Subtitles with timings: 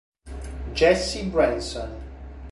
[0.73, 1.93] Jesse Branson